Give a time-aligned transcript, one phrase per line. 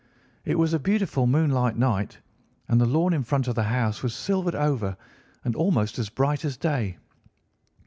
[0.45, 2.17] It was a beautiful moonlight night,
[2.67, 4.97] and the lawn in front of the house was silvered over
[5.45, 6.97] and almost as bright as day.